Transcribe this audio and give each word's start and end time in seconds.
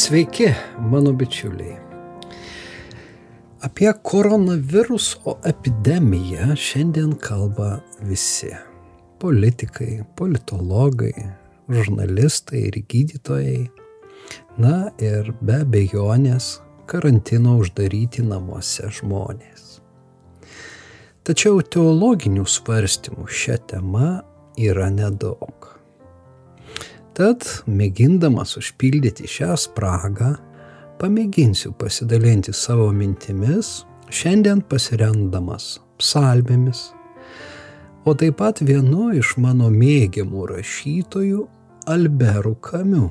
Sveiki, 0.00 0.54
mano 0.78 1.12
bičiuliai. 1.12 1.76
Apie 3.60 3.92
koronaviruso 4.02 5.34
epidemiją 5.44 6.54
šiandien 6.56 7.12
kalba 7.20 7.82
visi. 8.08 8.48
Politikai, 9.20 9.98
politologai, 10.16 11.26
žurnalistai 11.68 12.62
ir 12.70 12.78
gydytojai. 12.94 13.66
Na 14.56 14.88
ir 15.04 15.34
be 15.44 15.58
abejonės 15.66 16.48
karantino 16.88 17.58
uždaryti 17.60 18.24
namuose 18.24 18.88
žmonės. 19.00 19.82
Tačiau 21.28 21.60
teologinių 21.60 22.48
svarstymų 22.48 23.28
šią 23.28 23.60
temą 23.74 24.08
yra 24.56 24.88
nedaug. 24.96 25.69
Tad, 27.18 27.42
mėgindamas 27.66 28.54
užpildyti 28.60 29.26
šią 29.26 29.56
spragą, 29.58 30.34
pamėginsiu 31.00 31.72
pasidalinti 31.74 32.54
savo 32.54 32.90
mintimis, 32.94 33.80
šiandien 34.14 34.62
pasiremdamas 34.70 35.80
psalmėmis, 35.98 36.90
o 38.06 38.14
taip 38.14 38.38
pat 38.38 38.62
vienu 38.62 39.10
iš 39.18 39.34
mano 39.42 39.72
mėgiamų 39.74 40.46
rašytojų 40.52 41.46
Alberu 41.90 42.54
Kamiu, 42.62 43.10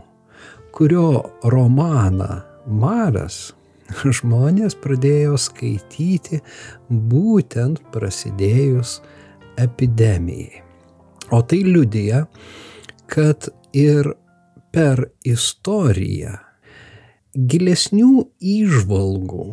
kurio 0.72 1.12
romaną 1.44 2.40
Maras 2.70 3.50
žmonės 4.20 4.78
pradėjo 4.80 5.38
skaityti 5.42 6.40
būtent 6.90 7.84
prasidėjus 7.94 9.00
epidemijai. 9.60 10.64
O 11.36 11.44
tai 11.46 11.62
liudija, 11.68 12.24
kad 13.10 13.50
ir 13.76 14.14
per 14.74 15.08
istoriją 15.28 16.38
gilesnių 17.34 18.26
įžvalgų 18.42 19.48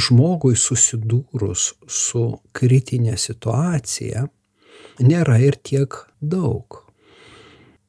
žmogui 0.00 0.56
susidūrus 0.56 1.72
su 1.88 2.24
kritinė 2.56 3.16
situacija 3.20 4.26
nėra 5.04 5.38
ir 5.42 5.58
tiek 5.62 5.96
daug. 6.20 6.80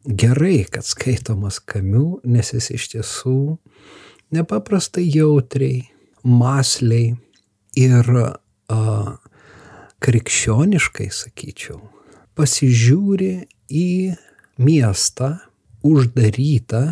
Gerai, 0.06 0.66
kad 0.70 0.86
skaitomas 0.86 1.60
kamiu, 1.60 2.20
nes 2.24 2.54
jis 2.54 2.70
iš 2.76 2.88
tiesų 2.94 3.58
nepaprastai 4.36 5.06
jautriai, 5.10 5.88
masliai 6.26 7.16
ir 7.80 8.12
a, 8.16 9.18
krikščioniškai, 10.06 11.10
sakyčiau, 11.10 11.80
pasižiūri 12.38 13.34
į 13.74 13.90
miestą 14.62 15.32
uždarytą 15.86 16.84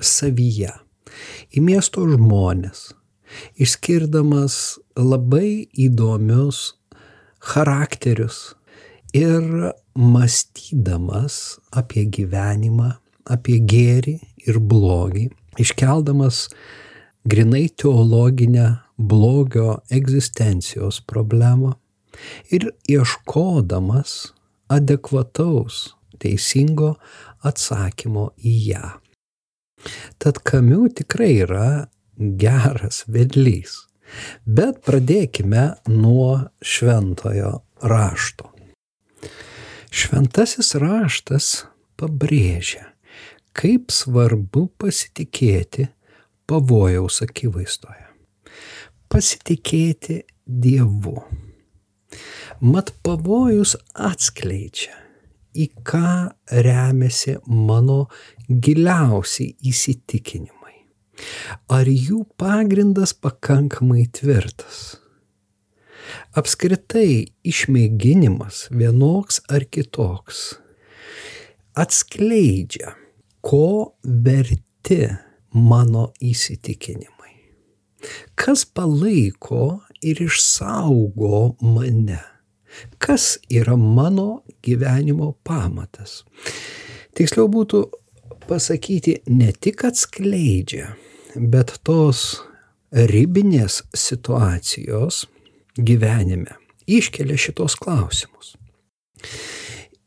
savyje, 0.00 0.72
į 1.56 1.62
miesto 1.64 2.04
žmonės, 2.10 2.90
išskirdamas 3.56 4.76
labai 4.96 5.66
įdomius 5.72 6.74
charakterius 7.40 8.54
ir 9.16 9.72
mąstydamas 9.96 11.56
apie 11.72 12.04
gyvenimą, 12.12 12.92
apie 13.24 13.58
gėrį 13.64 14.18
ir 14.46 14.60
blogį, 14.60 15.30
iškeldamas 15.62 16.46
grinai 17.26 17.66
teologinę 17.72 18.68
blogio 18.96 19.80
egzistencijos 19.90 21.00
problemą 21.08 21.74
ir 22.52 22.70
ieškodamas 22.88 24.32
adekvataus, 24.72 25.96
teisingo 26.18 26.94
atsakymo 27.44 28.30
į 28.38 28.54
ją. 28.70 28.88
Tad 30.18 30.40
kamiu 30.46 30.86
tikrai 30.88 31.32
yra 31.44 31.68
geras 32.16 33.04
vedlys. 33.10 33.82
Bet 34.46 34.82
pradėkime 34.86 35.64
nuo 35.90 36.46
šventojo 36.62 37.52
rašto. 37.82 38.52
Šventasis 39.90 40.74
raštas 40.78 41.48
pabrėžia, 41.98 42.84
kaip 43.56 43.90
svarbu 43.94 44.66
pasitikėti 44.78 45.88
pavojaus 46.46 47.22
akivaizdoje. 47.24 48.06
Pasitikėti 49.10 50.20
Dievu. 50.46 51.16
Mat 52.62 52.92
pavojus 53.04 53.74
atskleidžia, 53.92 54.94
į 55.56 55.70
ką 55.86 56.10
remiasi 56.66 57.38
mano 57.46 58.04
giliausiai 58.48 59.56
įsitikinimai. 59.70 60.76
Ar 61.72 61.88
jų 61.88 62.24
pagrindas 62.38 63.14
pakankamai 63.16 64.04
tvirtas? 64.12 65.00
Apskritai 66.36 67.32
išmėginimas 67.48 68.66
vienoks 68.70 69.40
ar 69.50 69.64
kitoks 69.64 70.44
atskleidžia, 71.76 72.94
ko 73.44 73.96
verti 74.02 75.04
mano 75.52 76.08
įsitikinimai. 76.24 77.34
Kas 78.38 78.64
palaiko 78.64 79.82
ir 80.04 80.22
išsaugo 80.24 81.56
mane 81.60 82.20
kas 82.98 83.36
yra 83.50 83.76
mano 83.76 84.42
gyvenimo 84.64 85.34
pamatas. 85.46 86.24
Tiksliau 87.16 87.48
būtų 87.52 87.84
pasakyti 88.48 89.20
ne 89.32 89.52
tik 89.52 89.84
atskleidžia, 89.88 90.92
bet 91.36 91.78
tos 91.86 92.42
ribinės 92.92 93.82
situacijos 93.96 95.24
gyvenime 95.76 96.56
iškelia 96.86 97.36
šitos 97.40 97.76
klausimus. 97.80 98.54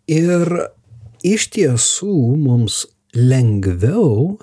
Ir 0.09 0.47
iš 1.25 1.49
tiesų 1.53 2.15
mums 2.39 2.85
lengviau 3.13 4.37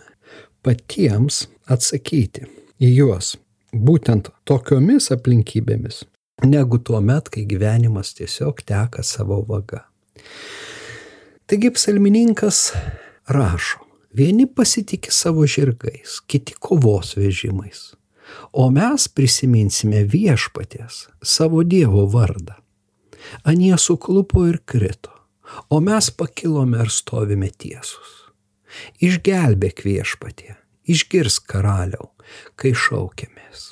patiems 0.66 1.46
atsakyti 1.70 2.46
į 2.82 2.92
juos 3.00 3.34
būtent 3.72 4.30
tokiomis 4.48 5.10
aplinkybėmis, 5.14 6.04
negu 6.44 6.78
tuo 6.78 7.00
met, 7.00 7.28
kai 7.32 7.46
gyvenimas 7.48 8.14
tiesiog 8.16 8.60
teka 8.66 9.02
savo 9.02 9.40
vaga. 9.48 9.86
Taigi 11.46 11.70
psalmininkas 11.70 12.72
rašo, 13.30 13.84
vieni 14.16 14.46
pasitikė 14.46 15.12
savo 15.14 15.46
žirgais, 15.46 16.20
kiti 16.26 16.56
kovos 16.58 17.14
vežimais, 17.16 17.94
o 18.52 18.68
mes 18.74 19.08
prisiminsime 19.08 20.02
viešpatės 20.10 21.06
savo 21.22 21.62
Dievo 21.62 22.06
vardą. 22.10 22.58
Anie 23.46 23.74
suklupo 23.78 24.44
ir 24.46 24.60
krito, 24.66 25.14
o 25.70 25.80
mes 25.80 26.10
pakilome 26.10 26.82
ir 26.84 26.92
stovime 26.92 27.50
tiesus. 27.50 28.12
Išgelbėk 29.02 29.82
viešpatė, 29.86 30.56
išgirs 30.84 31.40
karaliau, 31.40 32.10
kai 32.58 32.74
šaukėmės. 32.76 33.70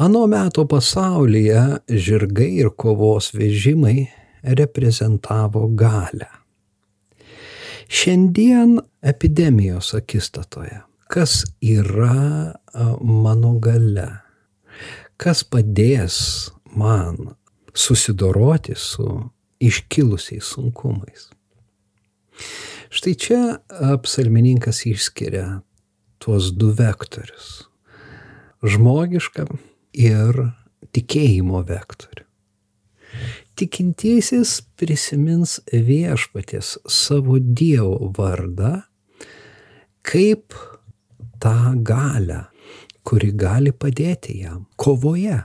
Ano 0.00 0.26
meto 0.26 0.62
pasaulyje 0.64 1.60
žirgai 1.92 2.54
ir 2.62 2.70
kovos 2.72 3.34
vežimai 3.36 4.06
reprezentavo 4.56 5.66
galę. 5.76 6.30
Šiandien 7.84 8.78
epidemijos 9.04 9.92
akistatoje, 9.98 10.80
kas 11.04 11.44
yra 11.60 12.56
mano 13.04 13.52
gale, 13.60 14.08
kas 15.20 15.44
padės 15.44 16.48
man 16.64 17.34
susidoroti 17.76 18.72
su 18.80 19.04
iškilusiais 19.60 20.48
sunkumais. 20.56 21.28
Štai 22.88 23.18
čia 23.20 23.42
psalmininkas 24.00 24.86
išskiria 24.88 25.58
tuos 26.16 26.54
du 26.56 26.72
vektorius- 26.72 27.68
žmogišką 28.72 29.68
ir 29.92 30.42
tikėjimo 30.94 31.62
vektorių. 31.66 32.26
Tikintysis 33.58 34.60
prisimins 34.78 35.58
viešpatės 35.72 36.78
savo 36.88 37.36
Dievo 37.40 38.12
vardą 38.16 38.78
kaip 40.06 40.54
tą 41.42 41.74
galę, 41.84 42.46
kuri 43.04 43.32
gali 43.36 43.72
padėti 43.72 44.40
jam 44.44 44.64
kovoje. 44.80 45.42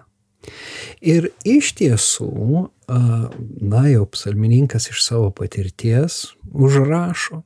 Ir 1.01 1.31
iš 1.47 1.71
tiesų, 1.80 2.68
na 2.86 3.83
jau 3.89 4.06
psalmininkas 4.13 4.92
iš 4.94 5.01
savo 5.07 5.31
patirties 5.33 6.36
užrašo, 6.53 7.42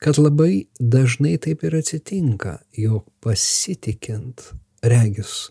kad 0.00 0.18
labai 0.18 0.66
dažnai 0.80 1.36
taip 1.38 1.62
ir 1.64 1.76
atsitinka, 1.78 2.58
jog 2.74 3.06
pasitikint 3.22 4.50
regis 4.82 5.50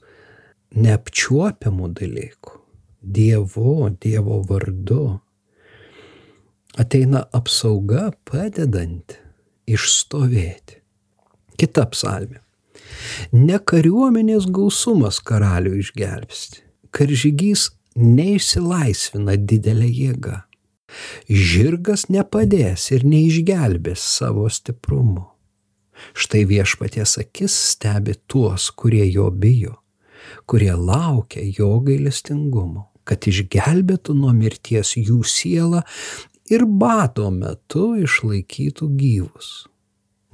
neapčiuopiamų 0.76 1.90
dalykų, 1.98 2.60
Dievu, 3.00 3.90
Dievo 4.02 4.42
vardu, 4.50 5.20
ateina 6.80 7.24
apsauga 7.34 8.10
padedanti 8.28 9.18
išstovėti. 9.70 10.80
Kita 11.60 11.86
psalmė. 11.92 12.40
Ne 13.36 13.60
kariuomenės 13.60 14.48
gausumas 14.50 15.20
karalių 15.22 15.76
išgelbsti. 15.82 16.64
Karžygys 16.96 17.70
neišsilaisvina 18.00 19.36
didelę 19.38 19.90
jėgą. 19.90 20.38
Žirgas 21.30 22.08
nepadės 22.10 22.88
ir 22.96 23.06
neišgelbės 23.06 24.02
savo 24.18 24.48
stiprumu. 24.50 25.28
Štai 26.16 26.46
viešpaties 26.48 27.18
akis 27.22 27.54
stebi 27.74 28.16
tuos, 28.32 28.70
kurie 28.72 29.04
jo 29.12 29.28
bijo, 29.30 29.76
kurie 30.50 30.74
laukia 30.74 31.44
jo 31.58 31.78
gailestingumo, 31.86 32.88
kad 33.04 33.26
išgelbėtų 33.30 34.16
nuo 34.18 34.34
mirties 34.36 34.96
jų 34.98 35.24
sielą 35.26 35.84
ir 36.50 36.66
bato 36.66 37.30
metu 37.34 37.94
išlaikytų 38.04 38.90
gyvus. 39.00 39.52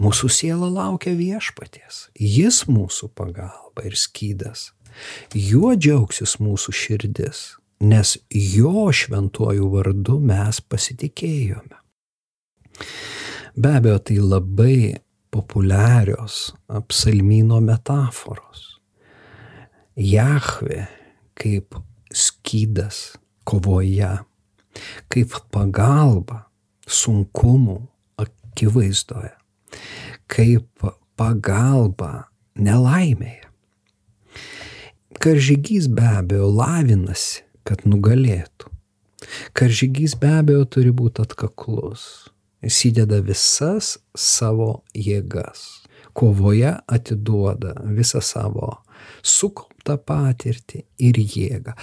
Mūsų 0.01 0.27
siela 0.27 0.67
laukia 0.67 1.13
viešpaties, 1.15 2.09
jis 2.19 2.65
mūsų 2.67 3.13
pagalba 3.15 3.85
ir 3.87 3.95
skydas. 3.95 4.73
Juo 5.35 5.71
džiaugsis 5.75 6.35
mūsų 6.43 6.73
širdis, 6.75 7.45
nes 7.79 8.17
jo 8.31 8.89
šventuoju 8.91 9.69
vardu 9.71 10.19
mes 10.19 10.59
pasitikėjome. 10.59 11.79
Be 13.55 13.71
abejo, 13.79 13.99
tai 14.03 14.19
labai 14.19 14.79
populiarios 15.31 16.53
apsalmino 16.67 17.61
metaforos. 17.63 18.74
Jahve 19.95 20.87
kaip 21.39 21.77
skydas 22.11 23.15
kovoje, 23.47 24.11
kaip 25.11 25.39
pagalba 25.53 26.45
sunkumų 26.85 27.79
akivaizdoje 28.21 29.35
kaip 30.31 30.85
pagalba 31.17 32.27
nelaimėje. 32.55 33.43
Karžygys 35.21 35.87
be 35.89 36.05
abejo 36.19 36.49
lavinasi, 36.51 37.45
kad 37.65 37.85
nugalėtų. 37.87 38.69
Karžygys 39.57 40.17
be 40.19 40.29
abejo 40.41 40.65
turi 40.69 40.91
būti 40.93 41.23
atkaklus. 41.23 42.27
Jis 42.65 42.81
įdeda 42.91 43.21
visas 43.25 43.95
savo 44.17 44.83
jėgas. 44.93 45.85
Kovoje 46.15 46.75
atiduoda 46.87 47.75
visą 47.95 48.21
savo 48.23 48.75
sukauptą 49.21 49.74
patirtį 49.93 50.81
ir 51.05 51.21
jėgą. 51.21 51.75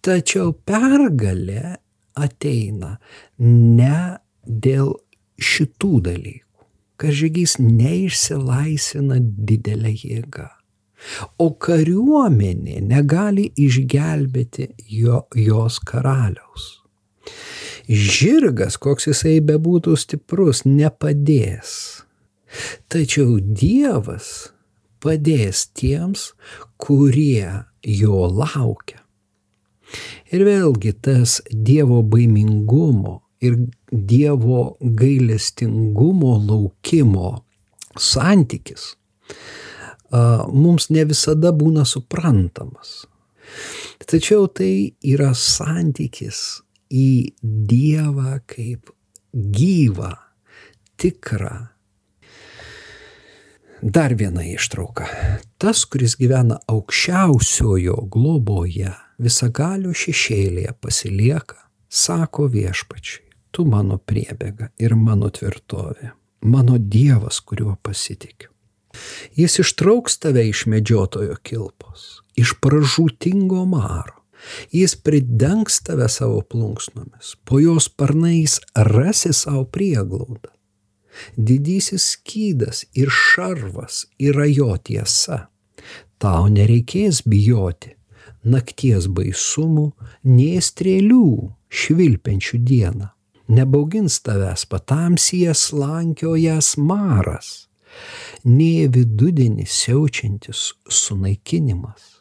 Tačiau 0.00 0.54
pergalė 0.66 1.76
ateina 2.16 2.96
ne 3.38 3.96
dėl 4.44 4.94
šitų 5.40 5.92
dalykų 6.08 6.50
karžygys 7.00 7.56
neišsilaisvina 7.60 9.20
didelę 9.20 9.92
jėgą. 9.94 10.48
O 11.40 11.48
kariuomenė 11.56 12.82
negali 12.84 13.46
išgelbėti 13.56 14.68
jo, 14.92 15.22
jos 15.32 15.78
karaliaus. 15.88 16.66
Žirgas, 17.88 18.76
koks 18.76 19.08
jisai 19.08 19.38
bebūtų 19.42 19.96
stiprus, 19.98 20.66
nepadės. 20.68 21.72
Tačiau 22.92 23.38
Dievas 23.40 24.50
padės 25.02 25.66
tiems, 25.76 26.30
kurie 26.80 27.64
jo 27.82 28.26
laukia. 28.28 29.00
Ir 30.30 30.44
vėlgi 30.46 30.94
tas 31.02 31.40
Dievo 31.50 32.04
baimingumo 32.06 33.18
ir 33.42 33.56
Dievo 33.90 34.76
gailestingumo 34.80 36.36
laukimo 36.46 37.32
santykis 37.98 38.94
mums 40.10 40.90
ne 40.90 41.04
visada 41.06 41.52
būna 41.54 41.84
suprantamas. 41.86 43.06
Tačiau 44.06 44.48
tai 44.50 44.94
yra 45.06 45.32
santykis 45.34 46.62
į 46.90 47.34
Dievą 47.42 48.40
kaip 48.50 48.90
gyvą, 49.34 50.14
tikrą. 50.98 51.70
Dar 53.82 54.14
viena 54.14 54.44
ištrauka. 54.44 55.06
Tas, 55.58 55.86
kuris 55.88 56.18
gyvena 56.20 56.60
aukščiausiojo 56.68 57.96
globoje, 58.12 58.92
visagalio 59.20 59.94
šešėlėje 59.96 60.76
pasilieka, 60.80 61.58
sako 61.88 62.48
viešpačiui 62.52 63.30
tu 63.50 63.66
mano 63.68 63.98
priebėga 63.98 64.70
ir 64.80 64.94
mano 64.98 65.30
tvirtovė, 65.34 66.12
mano 66.46 66.78
Dievas, 66.78 67.40
kuriuo 67.44 67.76
pasitikiu. 67.82 68.50
Jis 69.38 69.60
ištrauks 69.62 70.18
tave 70.22 70.46
iš 70.48 70.64
medžiotojo 70.70 71.36
kilpos, 71.46 72.22
iš 72.38 72.56
pražūtingo 72.62 73.64
maro. 73.70 74.16
Jis 74.72 74.94
pridengs 74.96 75.82
tave 75.84 76.08
savo 76.08 76.40
plunksnomis, 76.40 77.34
po 77.44 77.60
jos 77.60 77.90
parnais 77.92 78.56
rasi 78.74 79.34
savo 79.36 79.66
prieglaudą. 79.68 80.48
Didysis 81.36 82.06
skydas 82.16 82.84
ir 82.94 83.10
šarvas 83.10 84.04
yra 84.18 84.46
jo 84.48 84.74
tiesa. 84.76 85.46
Tau 86.20 86.50
nereikės 86.52 87.22
bijoti 87.26 87.96
nakties 88.44 89.08
baisumų, 89.12 89.90
nie 90.24 90.60
strėlių 90.64 91.24
švilpiančių 91.68 92.60
dieną 92.64 93.10
nebaugins 93.50 94.20
tavęs 94.22 94.66
patamsyje 94.66 95.54
slankiojas 95.54 96.76
maras, 96.78 97.48
nie 98.44 98.86
vidudienį 98.94 99.66
siaučiantis 99.66 100.70
sunaikinimas. 101.00 102.20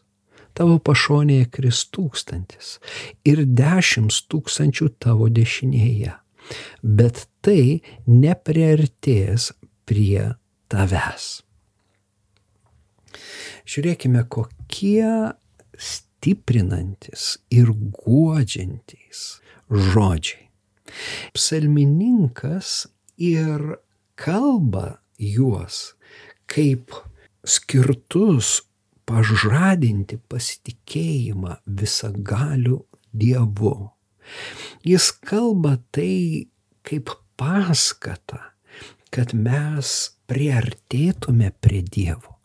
Tavo 0.58 0.80
pašonėje 0.84 1.46
kris 1.54 1.84
tūkstantis 1.94 2.80
ir 3.30 3.46
dešimt 3.46 4.26
tūkstančių 4.32 4.90
tavo 5.00 5.30
dešinėje, 5.32 6.16
bet 6.84 7.29
tai 7.46 7.82
nepriartės 8.08 9.52
prie 9.90 10.34
tavęs. 10.72 11.30
Žiūrėkime, 13.70 14.26
kokie 14.30 15.34
stiprinantis 15.78 17.38
ir 17.54 17.72
guodžiantys 17.74 19.40
žodžiai 19.70 20.50
Psalmininkas 21.34 22.88
ir 23.18 23.78
kalba 24.20 25.00
juos 25.20 25.94
kaip 26.50 26.96
skirtus 27.46 28.60
pažadinti 29.10 30.20
pasitikėjimą 30.30 31.60
visagaliu 31.80 32.84
Dievu. 33.10 33.90
Jis 34.86 35.10
kalba 35.26 35.78
tai 35.94 36.50
kaip 36.86 37.10
paskata, 37.40 38.42
kad 39.14 39.34
mes 39.34 39.94
priartėtume 40.30 41.54
prie 41.64 41.82
Dievo, 41.82 42.38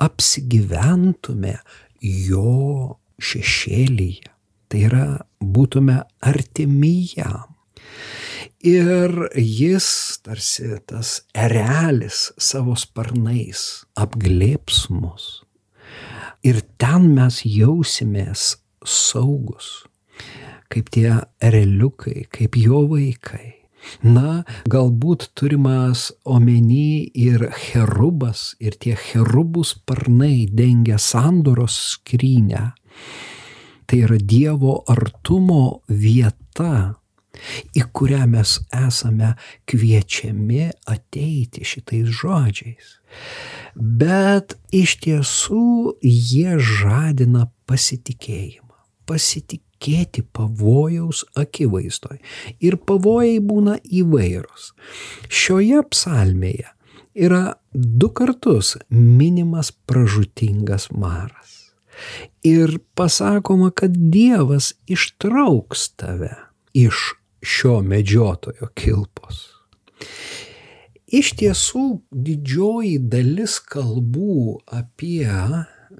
apsigyventume 0.00 1.58
jo 2.00 2.96
šešėlyje. 3.18 4.32
Tai 4.66 4.80
yra, 4.82 5.04
būtume 5.38 6.00
artimi 6.26 7.06
jam. 7.14 7.52
Ir 8.66 9.12
jis, 9.38 9.88
tarsi 10.26 10.80
tas 10.90 11.20
erelis 11.38 12.32
savo 12.34 12.74
sparnais, 12.74 13.84
apglėps 13.94 14.88
mus. 14.90 15.44
Ir 16.42 16.58
ten 16.80 17.12
mes 17.14 17.44
jausimės 17.46 18.56
saugus, 18.82 19.86
kaip 20.72 20.90
tie 20.94 21.12
ereliukai, 21.38 22.26
kaip 22.32 22.58
jo 22.58 22.82
vaikai. 22.90 23.55
Na, 24.02 24.42
galbūt 24.70 25.30
turimas 25.38 26.10
omeny 26.24 27.06
ir 27.14 27.48
cherubas, 27.56 28.54
ir 28.60 28.76
tie 28.80 28.96
cherubų 28.98 29.64
sparnai 29.66 30.46
dengia 30.50 30.98
sandoros 31.02 31.78
skrynę. 31.94 32.70
Tai 33.86 33.98
yra 34.02 34.18
Dievo 34.18 34.80
artumo 34.90 35.82
vieta, 35.86 36.96
į 37.76 37.84
kurią 37.94 38.24
mes 38.32 38.56
esame 38.74 39.34
kviečiami 39.68 40.70
ateiti 40.90 41.66
šitais 41.68 42.08
žodžiais. 42.20 42.96
Bet 43.76 44.56
iš 44.74 44.96
tiesų 45.04 45.98
jie 46.02 46.56
žadina 46.58 47.46
pasitikėjimą. 47.68 48.74
Pasitikėti 49.86 50.24
pavojaus 50.32 51.24
akivaizdoj. 51.36 52.18
Ir 52.60 52.76
pavojai 52.76 53.38
būna 53.40 53.78
įvairūs. 53.84 54.72
Šioje 55.28 55.82
psalmėje 55.90 56.72
yra 57.14 57.54
du 57.72 58.10
kartus 58.10 58.76
minimas 58.90 59.70
pražutingas 59.86 60.90
maras. 60.90 61.72
Ir 62.42 62.78
pasakoma, 62.94 63.70
kad 63.70 63.94
Dievas 63.94 64.74
ištrauks 64.86 65.94
tave 65.96 66.34
iš 66.74 67.14
šio 67.42 67.80
medžiotojo 67.82 68.68
kilpos. 68.74 69.52
Iš 71.06 71.36
tiesų 71.38 72.02
didžioji 72.10 72.98
dalis 72.98 73.60
kalbų 73.62 74.58
apie 74.66 75.30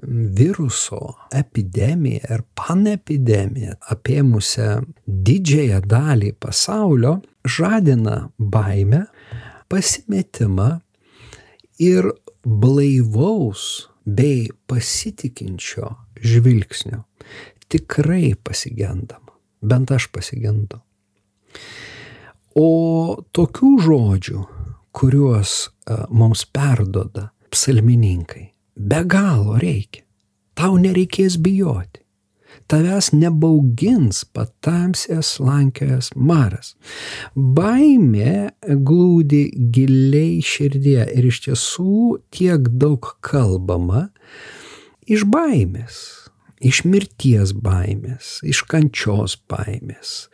viruso 0.03 1.15
epidemiją 1.35 2.21
ir 2.35 2.43
panepidemiją 2.57 3.77
apėmusią 3.93 4.69
didžiąją 5.07 5.81
dalį 5.89 6.33
pasaulio 6.39 7.17
žadina 7.47 8.29
baimę, 8.37 9.05
pasimetimą 9.71 10.69
ir 11.79 12.09
blaivaus 12.43 13.87
bei 14.05 14.47
pasitikinčio 14.67 15.91
žvilgsnio. 16.23 17.03
Tikrai 17.67 18.35
pasigendama, 18.43 19.33
bent 19.61 19.91
aš 19.91 20.07
pasigendu. 20.13 20.79
O 22.57 22.69
tokių 23.35 23.71
žodžių, 23.83 24.43
kuriuos 24.95 25.57
mums 26.09 26.45
perdoda 26.49 27.27
psalmininkai, 27.51 28.47
be 28.77 29.03
galo 29.09 29.57
reikia. 29.61 30.03
Tau 30.57 30.77
nereikės 30.81 31.37
bijoti. 31.41 32.01
Tavęs 32.67 33.11
nebaugins 33.15 34.23
patamsės 34.35 35.37
lankiojas 35.39 36.09
maras. 36.15 36.73
Baimė 37.35 38.49
glūdi 38.65 39.45
giliai 39.71 40.41
širdie 40.43 41.05
ir 41.05 41.29
iš 41.29 41.43
tiesų 41.45 42.17
tiek 42.33 42.67
daug 42.81 43.13
kalbama 43.23 44.07
iš 45.07 45.23
baimės, 45.31 46.01
iš 46.59 46.83
mirties 46.89 47.53
baimės, 47.55 48.39
iš 48.43 48.65
kančios 48.67 49.37
baimės, 49.47 50.27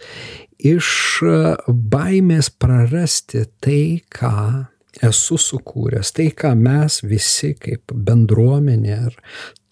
iš 0.57 0.89
baimės 1.67 2.49
prarasti 2.49 3.45
tai, 3.61 3.83
ką 4.09 4.72
esu 5.01 5.37
sukūręs, 5.41 6.13
tai 6.13 6.29
ką 6.37 6.53
mes 6.59 7.01
visi 7.05 7.53
kaip 7.57 7.93
bendruomenė 7.93 8.97
ar 9.07 9.15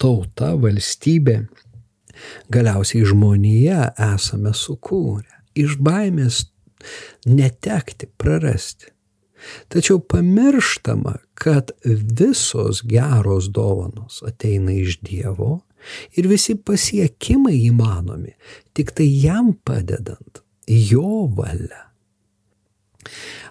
tauta, 0.00 0.54
valstybė, 0.58 1.42
galiausiai 2.52 3.04
žmonija 3.08 3.92
esame 4.12 4.54
sukūrę. 4.56 5.28
Iš 5.58 5.76
baimės 5.84 6.46
netekti, 7.28 8.08
prarasti. 8.18 8.90
Tačiau 9.68 9.98
pamirštama, 10.06 11.16
kad 11.34 11.72
visos 12.20 12.82
geros 12.86 13.50
dovanos 13.50 14.20
ateina 14.26 14.72
iš 14.72 15.00
Dievo 15.02 15.64
ir 16.14 16.28
visi 16.30 16.54
pasiekimai 16.54 17.56
įmanomi, 17.66 18.36
tik 18.70 18.94
tai 18.94 19.08
jam 19.10 19.50
padedant, 19.66 20.44
jo 20.66 21.26
valia. 21.34 21.91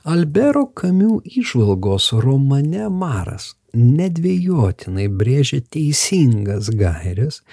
Albero 0.01 0.63
Kamių 0.74 1.20
išvalgos 1.29 2.08
romane 2.24 2.88
Maras 2.89 3.51
nedvėjotinai 3.77 5.05
brėžia 5.13 5.60
teisingas 5.62 6.72
gairias 6.74 7.43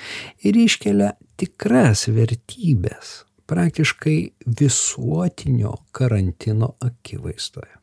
ir 0.41 0.57
iškelia 0.57 1.11
tikras 1.37 2.07
vertybės 2.09 3.11
praktiškai 3.49 4.17
visuotinio 4.61 5.75
karantino 5.93 6.73
akivaizdoje. 6.85 7.77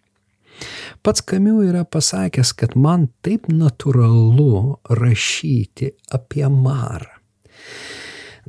Pats 1.05 1.21
Kamiu 1.21 1.59
yra 1.67 1.83
pasakęs, 1.85 2.55
kad 2.57 2.73
man 2.73 3.09
taip 3.21 3.45
natūralu 3.51 4.79
rašyti 4.89 5.91
apie 6.09 6.47
Marą. 6.49 7.13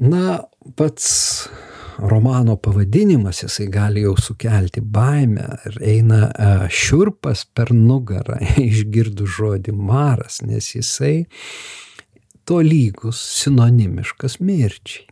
Na, 0.00 0.40
pats 0.76 1.08
romano 1.98 2.56
pavadinimas, 2.56 3.42
jisai 3.42 3.66
gali 3.72 4.04
jau 4.04 4.14
sukelti 4.20 4.80
baimę 4.80 5.46
ir 5.70 5.78
eina 5.94 6.20
šiurpas 6.70 7.46
per 7.54 7.72
nugarą 7.74 8.38
išgirdus 8.68 9.36
žodį 9.38 9.74
maras, 9.76 10.40
nes 10.42 10.74
jisai 10.74 11.26
to 12.46 12.60
lygus 12.62 13.20
sinonimiškas 13.42 14.40
mirčiai. 14.40 15.06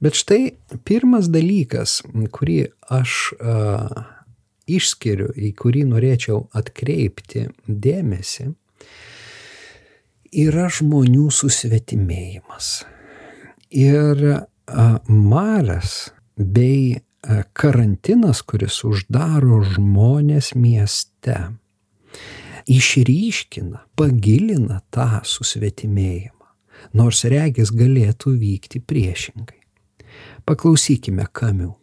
Bet 0.00 0.14
štai 0.14 0.52
pirmas 0.86 1.26
dalykas, 1.32 2.00
kurį 2.32 2.60
aš 2.92 3.16
a, 3.40 3.54
išskiriu, 4.70 5.32
į 5.34 5.50
kurį 5.58 5.84
norėčiau 5.90 6.44
atkreipti 6.56 7.48
dėmesį, 7.66 8.46
yra 10.44 10.68
žmonių 10.70 11.26
susvetimėjimas. 11.34 12.70
Ir 13.74 14.22
maras 15.06 16.10
bei 16.36 17.00
karantinas, 17.52 18.42
kuris 18.42 18.80
uždaro 18.84 19.60
žmonės 19.74 20.54
mieste, 20.56 21.36
išryškina, 22.70 23.84
pagilina 23.98 24.80
tą 24.94 25.20
susvetimėjimą, 25.26 26.48
nors 26.96 27.24
regis 27.28 27.72
galėtų 27.76 28.34
vykti 28.40 28.80
priešingai. 28.80 29.60
Paklausykime 30.48 31.28
kamių. 31.32 31.74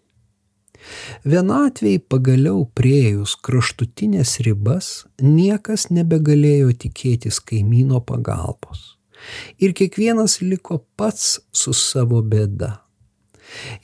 Vienatvėjai 1.28 2.02
pagaliau 2.10 2.66
priejus 2.78 3.34
kraštutinės 3.44 4.38
ribas 4.46 4.92
niekas 5.22 5.90
nebegalėjo 5.92 6.70
tikėtis 6.86 7.42
kaimyno 7.44 8.00
pagalbos 8.00 8.97
ir 9.60 9.74
kiekvienas 9.78 10.42
liko 10.42 10.82
pats 10.96 11.40
su 11.52 11.74
savo 11.74 12.22
bėda. 12.22 12.78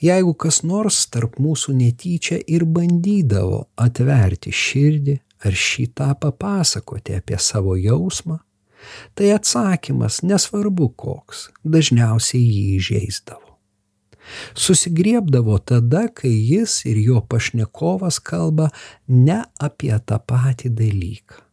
Jeigu 0.04 0.34
kas 0.36 0.60
nors 0.62 1.06
tarp 1.12 1.38
mūsų 1.40 1.74
netyčia 1.78 2.38
ir 2.46 2.66
bandydavo 2.68 3.64
atverti 3.80 4.52
širdį 4.52 5.18
ar 5.44 5.56
šitą 5.56 6.10
papasakoti 6.20 7.16
apie 7.16 7.38
savo 7.40 7.76
jausmą, 7.76 8.38
tai 9.16 9.32
atsakymas, 9.32 10.20
nesvarbu 10.22 10.90
koks, 11.00 11.48
dažniausiai 11.64 12.44
jį 12.44 12.64
įžeisdavo. 12.78 13.54
Susigriebdavo 14.56 15.58
tada, 15.68 16.06
kai 16.08 16.32
jis 16.32 16.78
ir 16.88 17.00
jo 17.00 17.20
pašnekovas 17.28 18.20
kalba 18.24 18.70
ne 19.08 19.42
apie 19.60 19.92
tą 20.08 20.20
patį 20.20 20.72
dalyką. 20.80 21.43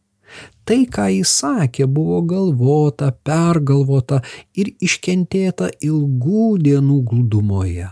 Tai, 0.64 0.78
ką 0.86 1.08
jis 1.10 1.32
sakė, 1.42 1.88
buvo 1.90 2.20
galvota, 2.26 3.10
pergalvota 3.26 4.20
ir 4.54 4.72
iškentėta 4.80 5.72
ilgų 5.82 6.46
dienų 6.62 7.00
glūdumoje. 7.10 7.90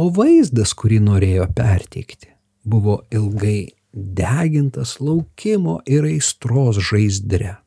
O 0.00 0.08
vaizdas, 0.16 0.72
kurį 0.74 0.98
norėjo 1.06 1.46
perteikti, 1.54 2.32
buvo 2.64 3.02
ilgai 3.14 3.72
degintas 3.92 4.96
laukimo 5.00 5.80
ir 5.86 6.08
aistros 6.08 6.80
žaizdre. 6.90 7.58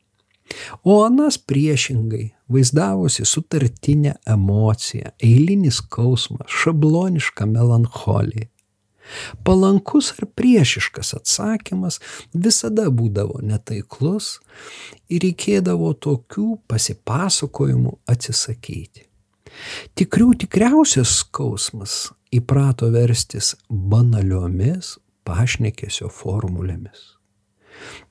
O 0.84 1.00
anas 1.04 1.38
priešingai 1.38 2.28
vaizdavosi 2.52 3.24
sutartinę 3.26 4.14
emociją, 4.30 5.10
eilinį 5.22 5.72
skausmą, 5.74 6.46
šablonišką 6.46 7.48
melancholiją. 7.50 8.50
Palankus 9.46 10.12
ar 10.16 10.28
priešiškas 10.38 11.14
atsakymas 11.20 12.00
visada 12.34 12.88
būdavo 12.90 13.40
netaiklus 13.42 14.36
ir 15.08 15.24
reikėdavo 15.26 15.92
tokių 16.06 16.48
pasipasakojimų 16.70 17.96
atsisakyti. 18.10 19.06
Tikrių 19.96 20.32
tikriausias 20.42 21.18
skausmas 21.22 21.98
įprato 22.34 22.90
verstis 22.92 23.54
banaliomis 23.70 24.96
pašnekėsio 25.26 26.10
formulėmis. 26.12 27.12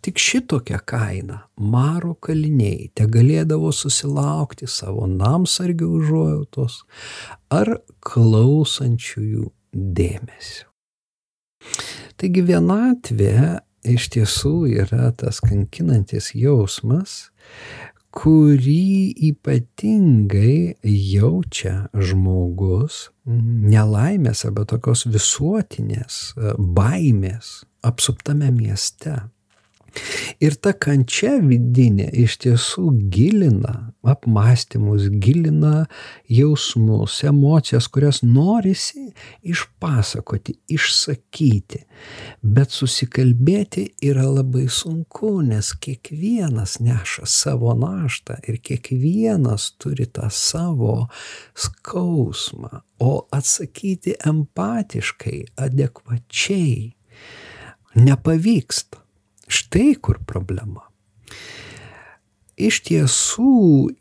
Tik 0.06 0.22
šitokią 0.22 0.80
kainą 0.86 1.40
maro 1.58 2.14
kaliniai 2.28 2.92
te 2.98 3.08
galėdavo 3.10 3.72
susilaukti 3.74 4.70
savo 4.70 5.08
namsargių 5.10 5.90
užuojautos 6.00 6.78
ar 7.60 7.74
klausančiųjų 8.06 9.50
dėmesio. 9.74 10.70
Taigi 12.20 12.44
vienatvė 12.48 13.60
iš 13.86 14.10
tiesų 14.16 14.56
yra 14.86 15.12
tas 15.20 15.42
kankinantis 15.44 16.32
jausmas, 16.38 17.30
kurį 18.16 19.12
ypatingai 19.32 20.78
jaučia 20.88 21.90
žmogus 21.94 23.10
nelaimės 23.28 24.46
arba 24.48 24.64
tokios 24.70 25.04
visuotinės 25.12 26.20
baimės 26.58 27.66
apsuptame 27.86 28.54
mieste. 28.56 29.18
Ir 30.44 30.56
ta 30.60 30.74
kančia 30.76 31.38
vidinė 31.40 32.10
iš 32.26 32.36
tiesų 32.44 32.90
gilina 33.14 33.76
apmąstymus, 34.06 35.08
gilina 35.24 35.86
jausmus, 36.30 37.22
emocijas, 37.24 37.88
kurias 37.88 38.22
norisi 38.24 39.08
išpasakoti, 39.46 40.58
išsakyti. 40.76 41.82
Bet 42.42 42.76
susikalbėti 42.76 43.88
yra 44.06 44.28
labai 44.28 44.68
sunku, 44.72 45.40
nes 45.48 45.72
kiekvienas 45.82 46.78
neša 46.84 47.30
savo 47.30 47.74
naštą 47.80 48.42
ir 48.50 48.60
kiekvienas 48.60 49.72
turi 49.80 50.10
tą 50.12 50.28
savo 50.30 51.08
skausmą. 51.56 52.84
O 53.00 53.14
atsakyti 53.32 54.16
empatiškai, 54.26 55.40
adekvačiai 55.66 56.94
nepavyksta 57.96 59.05
Štai 59.48 59.96
kur 60.02 60.20
problema. 60.26 60.88
Iš 62.56 62.80
tiesų 62.88 63.56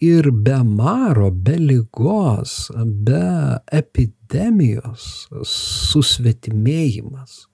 ir 0.05 0.31
be 0.31 0.61
maro, 0.63 1.33
be 1.35 1.57
lygos, 1.59 2.71
be 2.77 3.59
epidemijos 3.75 5.27
susvetimėjimas 5.51 7.49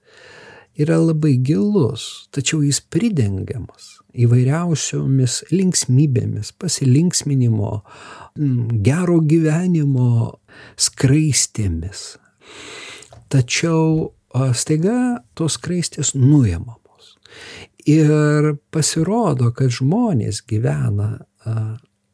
yra 0.77 0.99
labai 1.01 1.35
gilus, 1.41 2.27
tačiau 2.31 2.61
jis 2.63 2.79
pridengiamas 2.93 3.97
įvairiausiomis 4.13 5.41
linksmybėmis, 5.51 6.51
pasilinksminimo, 6.59 7.73
gero 8.85 9.19
gyvenimo 9.23 10.39
skraistėmis. 10.79 12.03
Tačiau 13.31 14.11
staiga 14.57 15.23
tos 15.35 15.57
skraistės 15.59 16.13
nuėmamos. 16.17 17.15
Ir 17.89 18.55
pasirodo, 18.73 19.51
kad 19.55 19.71
žmonės 19.73 20.43
gyvena 20.47 21.15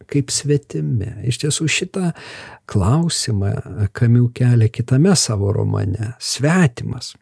kaip 0.08 0.32
svetimi. 0.32 1.10
Iš 1.28 1.42
tiesų 1.44 1.68
šitą 1.72 2.12
klausimą 2.70 3.54
Kamiu 3.96 4.30
kelia 4.36 4.70
kitame 4.72 5.16
savo 5.16 5.52
romane- 5.56 6.14
svetimas. 6.32 7.16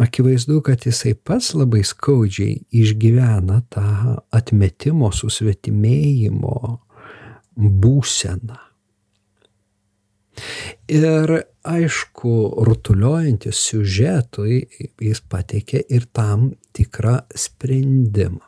Akivaizdu, 0.00 0.60
kad 0.62 0.86
jisai 0.86 1.14
pats 1.14 1.54
labai 1.54 1.82
skaudžiai 1.84 2.62
išgyvena 2.72 3.62
tą 3.68 4.22
atmetimo, 4.32 5.10
susvetimėjimo 5.12 6.78
būseną. 7.56 8.58
Ir 10.90 11.32
aišku, 11.64 12.34
rutuliojantis 12.66 13.60
siužetui 13.68 14.60
jis 15.00 15.22
pateikė 15.30 15.84
ir 15.88 16.06
tam 16.12 16.52
tikrą 16.76 17.20
sprendimą. 17.34 18.42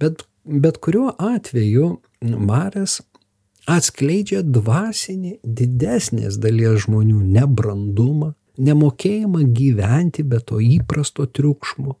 Bet, 0.00 0.26
bet 0.44 0.78
kuriuo 0.84 1.14
atveju 1.18 1.96
Maras 2.22 3.00
atskleidžia 3.66 4.42
dvasinį 4.46 5.38
didesnės 5.42 6.38
dalies 6.42 6.84
žmonių 6.86 7.22
nebrandumą, 7.34 8.34
nemokėjimą 8.56 9.42
gyventi 9.56 10.24
be 10.24 10.40
to 10.40 10.60
įprasto 10.62 11.26
triukšmo, 11.26 11.96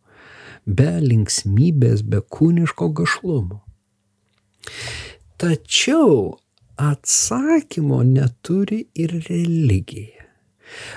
be 0.66 0.90
linksmybės, 1.02 2.02
be 2.06 2.22
kūniško 2.22 2.90
gašlumo. 3.00 3.62
Tačiau 5.36 6.38
atsakymo 6.76 8.02
neturi 8.02 8.84
ir 8.94 9.12
religija. 9.28 10.26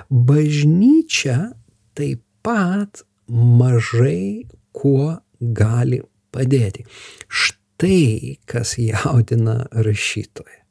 Bažnyčia 0.09 1.51
taip 1.95 2.21
pat 2.43 3.03
mažai 3.29 4.47
kuo 4.73 5.17
gali 5.39 6.01
padėti. 6.33 6.85
Štai 7.27 8.39
kas 8.49 8.77
jaudina 8.81 9.61
rašytoją. 9.71 10.63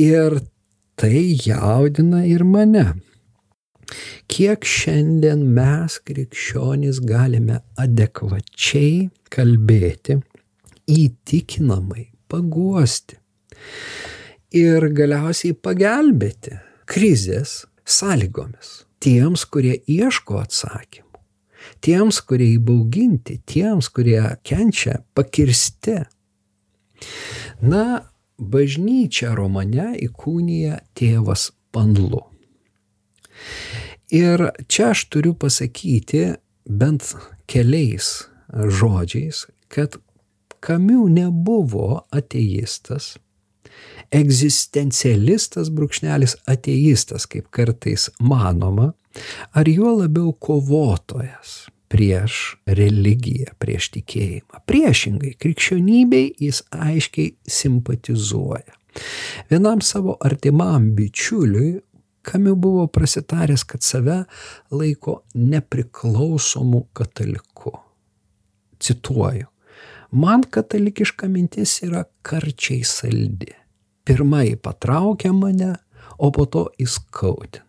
Ir 0.00 0.38
tai 0.96 1.34
jaudina 1.46 2.24
ir 2.26 2.44
mane. 2.48 2.86
Kiek 4.30 4.64
šiandien 4.64 5.42
mes 5.56 5.98
krikščionys 6.06 7.02
galime 7.04 7.58
adekvačiai 7.78 9.10
kalbėti, 9.34 10.16
įtikinamai 10.88 12.08
paguosti 12.32 13.18
ir 14.54 14.88
galiausiai 14.94 15.54
pagelbėti 15.54 16.58
krizės 16.90 17.64
sąlygomis 17.84 18.84
tiems, 19.04 19.44
kurie 19.44 19.76
ieško 19.90 20.38
atsakymų, 20.40 21.20
tiems, 21.84 22.20
kurie 22.24 22.54
įbauginti, 22.54 23.40
tiems, 23.44 23.90
kurie 23.92 24.22
kenčia 24.46 25.02
pakirsti. 25.16 25.98
Na, 27.60 28.06
bažnyčia 28.38 29.34
romane 29.36 29.92
įkūnija 30.06 30.80
tėvas 30.96 31.50
Panlu. 31.74 32.22
Ir 34.14 34.46
čia 34.70 34.92
aš 34.94 35.08
turiu 35.10 35.34
pasakyti 35.34 36.36
bent 36.64 37.12
keliais 37.50 38.28
žodžiais, 38.54 39.48
kad 39.68 39.98
Kamiu 40.64 41.10
nebuvo 41.12 42.06
ateistas, 42.14 43.18
egzistencialistas 44.14 45.70
brūkšnelis 45.74 46.36
ateistas, 46.50 47.26
kaip 47.30 47.48
kartais 47.54 48.08
manoma, 48.20 48.92
ar 49.54 49.70
juo 49.70 49.94
labiau 50.00 50.32
kovotojas 50.32 51.64
prieš 51.94 52.56
religiją, 52.66 53.54
prieš 53.62 53.90
tikėjimą. 53.94 54.62
Priešingai, 54.66 55.34
krikščionybei 55.38 56.32
jis 56.42 56.64
aiškiai 56.74 57.34
simpatizuoja. 57.46 58.78
Vienam 59.50 59.82
savo 59.82 60.16
artimam 60.22 60.92
bičiuliui 60.94 61.80
Kamiu 62.24 62.54
buvo 62.56 62.86
prasitaręs, 62.88 63.66
kad 63.68 63.82
save 63.84 64.22
laiko 64.72 65.18
nepriklausomu 65.34 66.86
kataliku. 66.96 67.72
Cituoju. 68.80 69.50
Man 70.10 70.46
katalikiška 70.50 71.28
mintis 71.28 71.82
yra 71.84 72.06
karčiai 72.24 72.80
saldi 72.88 73.52
pirmai 74.04 74.56
patraukia 74.56 75.32
mane, 75.32 75.74
o 76.18 76.30
po 76.30 76.46
to 76.46 76.68
įskaudina. 76.80 77.64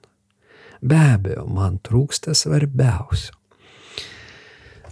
Be 0.85 0.99
abejo, 1.15 1.47
man 1.49 1.79
trūksta 1.81 2.35
svarbiausio. 2.37 3.33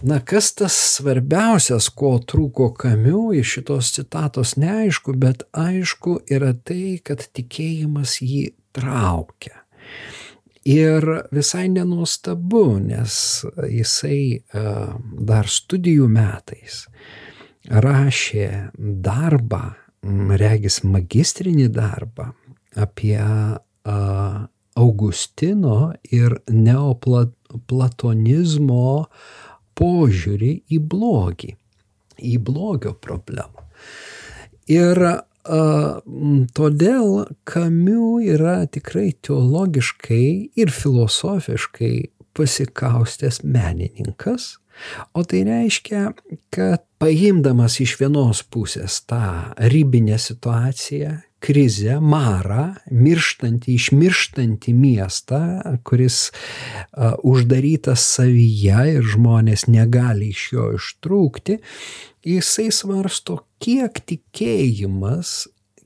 Na, 0.04 0.18
kas 0.20 0.50
tas 0.58 0.74
svarbiausias, 0.98 1.86
ko 1.96 2.18
trūko 2.20 2.72
kamiu, 2.76 3.30
iš 3.32 3.54
šitos 3.56 3.92
citatos 3.94 4.56
neaišku, 4.60 5.14
bet 5.16 5.46
aišku 5.56 6.18
yra 6.34 6.50
tai, 6.52 6.98
kad 7.00 7.22
tikėjimas 7.32 8.18
jį 8.20 8.50
traukia. 8.76 9.62
Ir 10.68 11.06
visai 11.32 11.68
nenuostabu, 11.72 12.64
nes 12.84 13.14
jisai 13.68 14.42
dar 14.52 15.48
studijų 15.48 16.08
metais 16.10 16.84
rašė 17.70 18.48
darbą 18.76 19.70
regis 20.38 20.82
magistrinį 20.84 21.68
darbą 21.74 22.32
apie 22.76 23.20
Augustino 24.74 25.92
ir 26.10 26.42
neoplatonizmo 26.50 29.06
požiūrį 29.78 30.62
į 30.70 30.78
blogį, 30.90 31.56
į 32.18 32.38
blogio 32.46 32.92
problemą. 32.94 33.60
Ir 34.70 34.98
a, 35.04 35.22
todėl 36.56 37.26
Kamiu 37.44 38.20
yra 38.24 38.66
tikrai 38.66 39.12
teologiškai 39.22 40.50
ir 40.56 40.70
filosofiškai 40.72 42.10
pasikaustęs 42.34 43.42
menininkas, 43.44 44.58
O 45.12 45.22
tai 45.22 45.44
reiškia, 45.46 46.12
kad 46.50 46.82
paimdamas 47.04 47.76
iš 47.84 47.98
vienos 48.00 48.40
pusės 48.48 49.02
tą 49.04 49.52
ribinę 49.60 50.16
situaciją, 50.20 51.18
krizę, 51.44 51.98
marą, 52.00 52.70
mirštantį, 52.88 53.74
išmirštantį 53.76 54.72
miestą, 54.78 55.40
kuris 55.84 56.30
uh, 56.30 57.12
uždarytas 57.20 58.06
savyje 58.14 58.86
ir 58.94 59.10
žmonės 59.12 59.66
negali 59.68 60.30
iš 60.32 60.46
jo 60.54 60.70
ištrūkti, 60.78 61.58
jisai 62.24 62.70
svarsto, 62.72 63.42
kiek 63.60 64.00
tikėjimas, 64.08 65.42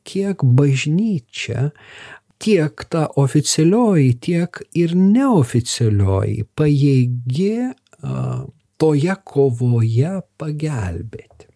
kiek 0.06 0.46
bažnyčia 0.46 1.72
tiek 2.38 2.86
ta 2.94 3.08
oficialioji, 3.18 4.14
tiek 4.22 4.62
ir 4.78 4.94
neoficialioji 4.94 6.46
pajėgi 6.54 7.72
toje 8.78 9.14
kovoje 9.24 10.20
pagelbėti. 10.38 11.48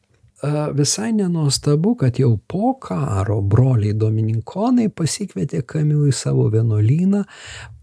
Visai 0.75 1.13
nenuostabu, 1.15 1.95
kad 1.95 2.19
jau 2.19 2.33
po 2.51 2.73
karo 2.83 3.39
broliai 3.47 3.95
Domininkonai 3.95 4.89
pasikvietė 4.91 5.61
Kamiu 5.63 6.09
į 6.11 6.15
savo 6.19 6.49
vienuolyną 6.51 7.21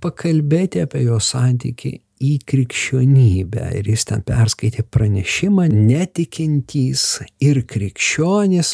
pakalbėti 0.04 0.84
apie 0.84 1.06
jo 1.06 1.22
santyki 1.24 1.94
į 2.20 2.34
krikščionybę. 2.44 3.64
Ir 3.80 3.88
jis 3.94 4.04
ten 4.10 4.26
perskaitė 4.28 4.84
pranešimą 4.92 5.70
netikintys 5.72 7.06
ir 7.40 7.62
krikščionys, 7.64 8.74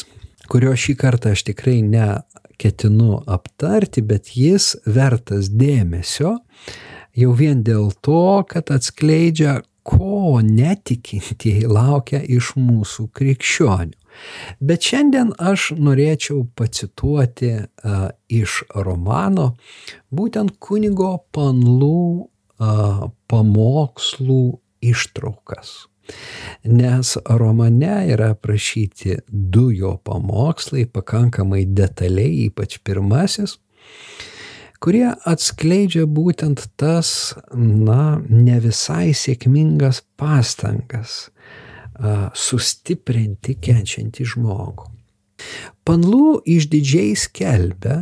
kurio 0.50 0.74
šį 0.74 0.96
kartą 0.98 1.36
aš 1.36 1.46
tikrai 1.52 1.78
neketinu 1.86 3.20
aptarti, 3.22 4.02
bet 4.02 4.34
jis 4.34 4.72
vertas 4.82 5.52
dėmesio 5.54 6.40
jau 7.16 7.32
vien 7.38 7.62
dėl 7.62 7.92
to, 8.02 8.42
kad 8.50 8.74
atskleidžia, 8.74 9.60
ko 9.86 10.40
netikintieji 10.42 11.68
laukia 11.70 12.20
iš 12.22 12.54
mūsų 12.58 13.08
krikščionių. 13.16 13.96
Bet 14.64 14.86
šiandien 14.88 15.34
aš 15.36 15.70
norėčiau 15.76 16.46
pacituoti 16.56 17.50
uh, 17.60 18.06
iš 18.32 18.62
romano 18.72 19.50
būtent 20.08 20.56
kunigo 20.58 21.18
panlų 21.36 22.06
uh, 22.24 23.04
pamokslų 23.28 24.40
ištraukas. 24.80 25.76
nes 26.64 27.16
romane 27.26 28.06
yra 28.12 28.30
aprašyti 28.30 29.16
du 29.26 29.70
jo 29.74 29.96
pamokslai 30.06 30.84
pakankamai 30.86 31.64
detaliai, 31.66 32.46
ypač 32.46 32.78
pirmasis, 32.86 33.56
kurie 34.86 35.08
atskleidžia 35.26 36.04
būtent 36.06 36.60
tas, 36.78 37.08
na, 37.58 38.20
ne 38.30 38.58
visai 38.62 39.10
sėkmingas 39.18 40.04
pastangas 40.14 41.24
sustiprinti 42.38 43.56
kenčiantį 43.66 44.26
žmogų. 44.30 44.92
Panlų 45.82 46.28
išdidžiai 46.54 47.16
skelbia, 47.18 47.96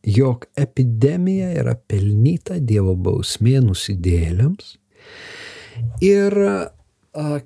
jog 0.00 0.46
epidemija 0.56 1.50
yra 1.60 1.76
pelnyta 1.76 2.56
Dievo 2.56 2.96
bausmė 2.96 3.58
nusidėliams 3.66 4.78
ir 6.00 6.38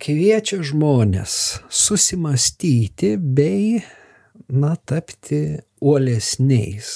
kviečia 0.07 0.61
žmonės 0.71 1.35
susimastyti 1.67 3.17
bei, 3.19 3.83
na, 4.55 4.77
tapti 4.87 5.43
uolesniais 5.83 6.95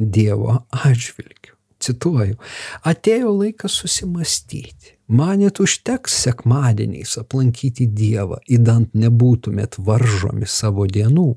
Dievo 0.00 0.62
atžvilgiu. 0.72 1.54
Cituoju, 1.80 2.36
atėjo 2.84 3.30
laikas 3.32 3.78
susimastyti. 3.80 4.96
Manėt 5.08 5.62
užteks 5.64 6.12
sekmadieniais 6.26 7.16
aplankyti 7.20 7.86
Dievą, 7.88 8.38
įdant 8.44 8.92
nebūtumėt 8.92 9.78
varžomi 9.80 10.48
savo 10.48 10.84
dienų. 10.84 11.32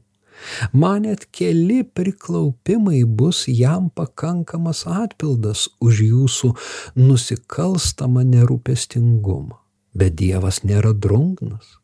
Manėt 0.75 1.25
keli 1.31 1.81
priklaupimai 1.83 3.03
bus 3.07 3.45
jam 3.47 3.89
pakankamas 3.89 4.83
atpildas 4.89 5.69
už 5.79 6.03
jūsų 6.09 6.53
nusikalstamą 6.99 8.25
nerūpestingumą. 8.35 9.59
Bet 9.95 10.17
Dievas 10.19 10.63
nėra 10.67 10.91
drungnas. 10.93 11.77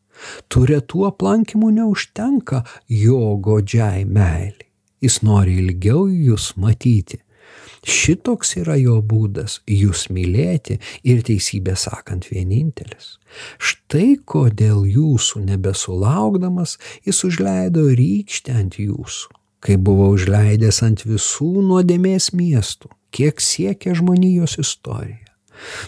Tų 0.52 0.66
retų 0.74 1.06
aplankimų 1.08 1.70
neužtenka 1.80 2.66
jo 2.92 3.36
godžiai 3.40 4.04
meiliai. 4.04 4.69
Jis 5.00 5.22
nori 5.24 5.58
ilgiau 5.62 6.06
jūs 6.08 6.52
matyti. 6.60 7.20
Šitoks 7.80 8.58
yra 8.60 8.76
jo 8.76 8.98
būdas- 9.00 9.60
jūs 9.82 10.08
mylėti 10.12 10.76
ir 11.02 11.22
teisybę 11.24 11.76
sakant 11.76 12.28
vienintelis. 12.28 13.16
Štai 13.58 14.20
kodėl 14.24 14.84
jūsų 14.84 15.46
nebesulaukdamas 15.48 16.76
jis 17.06 17.24
užleido 17.24 17.88
rykštę 17.96 18.52
ant 18.52 18.76
jūsų, 18.76 19.32
kai 19.60 19.76
buvo 19.76 20.10
užleidęs 20.12 20.82
ant 20.82 21.04
visų 21.08 21.64
nuodėmės 21.64 22.32
miestų, 22.36 22.92
kiek 23.10 23.40
siekia 23.40 23.94
žmonijos 23.94 24.58
istorija. 24.58 25.24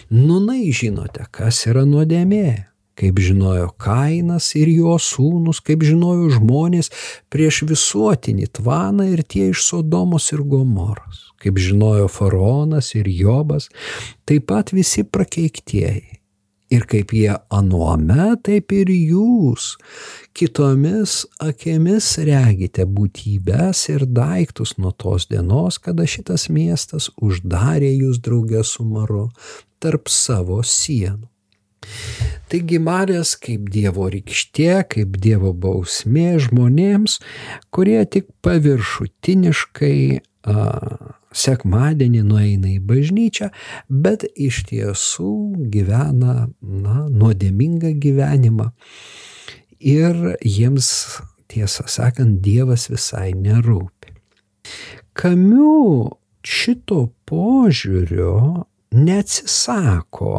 Nunai 0.09 0.71
žinote, 0.73 1.25
kas 1.31 1.65
yra 1.67 1.85
nuodėmė 1.85 2.72
kaip 2.99 3.19
žinojo 3.19 3.71
Kainas 3.81 4.51
ir 4.59 4.69
jo 4.71 4.97
sūnus, 5.01 5.61
kaip 5.65 5.85
žinojo 5.85 6.29
žmonės 6.37 6.91
prieš 7.33 7.63
visuotinį 7.69 8.49
tvaną 8.59 9.09
ir 9.13 9.23
tie 9.25 9.49
iš 9.51 9.65
Sodomos 9.67 10.29
ir 10.35 10.43
Gomoros, 10.45 11.29
kaip 11.41 11.59
žinojo 11.61 12.09
Faraonas 12.11 12.93
ir 12.97 13.09
Jobas, 13.09 13.69
taip 14.29 14.49
pat 14.51 14.75
visi 14.75 15.05
prakeiktieji. 15.05 16.19
Ir 16.73 16.87
kaip 16.89 17.11
jie 17.13 17.35
anuome, 17.53 18.31
taip 18.41 18.73
ir 18.73 18.89
jūs 18.89 19.75
kitomis 20.33 21.19
akimis 21.43 22.07
regite 22.25 22.87
būtybės 22.89 23.83
ir 23.93 24.07
daiktus 24.09 24.73
nuo 24.79 24.89
tos 24.97 25.27
dienos, 25.29 25.77
kada 25.77 26.07
šitas 26.09 26.47
miestas 26.49 27.11
uždarė 27.21 27.91
jūs 27.91 28.23
draugę 28.25 28.63
su 28.65 28.87
maru 28.89 29.27
tarp 29.83 30.09
savo 30.09 30.63
sienų. 30.65 31.32
Taigi 32.51 32.77
Marijas 32.77 33.33
kaip 33.41 33.71
Dievo 33.73 34.09
rykštė, 34.13 34.83
kaip 34.91 35.17
Dievo 35.21 35.53
bausmė 35.57 36.35
žmonėms, 36.43 37.17
kurie 37.73 37.97
tik 38.05 38.27
paviršutiniškai 38.45 39.97
a, 40.19 40.67
sekmadienį 41.33 42.21
nueina 42.27 42.69
į 42.75 42.79
bažnyčią, 42.87 43.49
bet 43.89 44.25
iš 44.35 44.63
tiesų 44.69 45.33
gyvena 45.73 46.35
na, 46.61 46.97
nuodėmingą 47.09 47.95
gyvenimą. 48.03 48.69
Ir 49.83 50.37
jiems, 50.45 50.89
tiesą 51.51 51.87
sakant, 51.91 52.39
Dievas 52.45 52.87
visai 52.91 53.33
nerūpi. 53.35 54.13
Kamiu 55.17 56.13
šito 56.43 57.07
požiūrio 57.29 58.67
neatsisako 58.93 60.35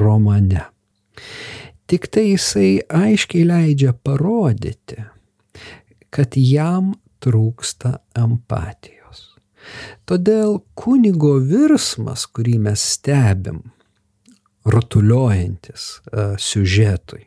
romane. 0.00 0.64
Tik 1.90 2.06
tai 2.12 2.30
jisai 2.30 2.80
aiškiai 2.86 3.46
leidžia 3.48 3.92
parodyti, 3.92 5.00
kad 6.14 6.36
jam 6.38 6.92
trūksta 7.22 7.98
empatijos. 8.18 9.34
Todėl 10.08 10.60
kunigo 10.78 11.36
virsmas, 11.42 12.26
kurį 12.30 12.56
mes 12.68 12.84
stebim, 12.94 13.64
rutuliojantis 14.64 15.88
siužetui, 16.38 17.26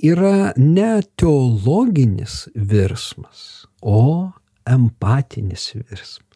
yra 0.00 0.52
ne 0.56 0.92
teologinis 1.20 2.46
virsmas, 2.56 3.66
o 3.80 4.32
empatinis 4.68 5.70
virsmas 5.76 6.26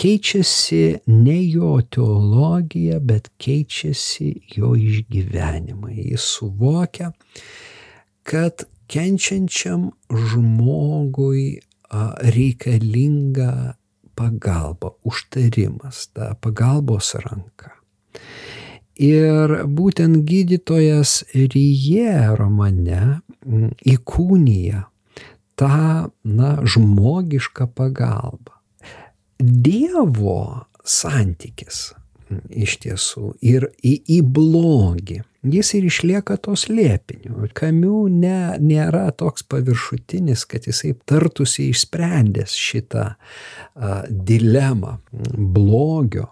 keičiasi 0.00 0.82
ne 1.06 1.36
jo 1.50 1.78
teologija, 1.90 2.98
bet 3.00 3.30
keičiasi 3.38 4.32
jo 4.56 4.74
išgyvenimai. 4.76 5.96
Jis 6.10 6.26
suvokia, 6.38 7.12
kad 8.22 8.66
kenčiančiam 8.90 9.90
žmogui 10.10 11.60
reikalinga 12.34 13.74
pagalba, 14.14 14.94
užtarimas, 15.04 16.08
ta 16.14 16.34
pagalbos 16.40 17.14
ranka. 17.24 17.74
Ir 18.94 19.64
būtent 19.66 20.22
gydytojas 20.22 21.24
Ryje 21.34 22.36
romane 22.38 23.20
įkūnyja 23.82 24.84
tą, 25.58 26.10
na, 26.22 26.50
žmogišką 26.62 27.66
pagalbą. 27.74 28.53
Dievo 29.44 30.64
santykis 30.84 31.90
iš 32.50 32.78
tiesų 32.82 33.34
ir 33.44 33.68
į, 33.84 33.94
į 34.16 34.18
blogį. 34.34 35.20
Jis 35.44 35.74
ir 35.76 35.88
išlieka 35.90 36.38
tos 36.40 36.66
liepiniu. 36.70 37.44
Kamiu 37.56 38.06
ne, 38.08 38.56
nėra 38.60 39.10
toks 39.12 39.44
paviršutinis, 39.52 40.46
kad 40.48 40.64
jisai 40.68 40.94
tartusi 41.04 41.68
išsprendęs 41.72 42.54
šitą 42.56 43.10
a, 43.12 43.98
dilemą 44.08 44.96
blogio, 45.12 46.30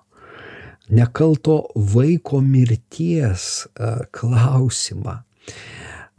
nekalto 0.88 1.59
vaiko 1.77 2.40
mirties 2.40 3.66
a, 3.77 3.98
klausimą. 4.16 5.18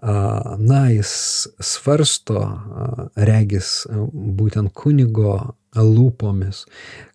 A, 0.04 0.14
na, 0.62 0.86
jis 0.94 1.16
svarsto, 1.58 2.46
a, 2.46 3.10
regis, 3.18 3.88
būtent 4.14 4.76
kunigo 4.78 5.56
lūpomis, 5.76 6.66